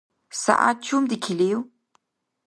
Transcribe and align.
СягӀят 0.41 0.77
чум 0.85 1.03
дикилив? 1.11 1.59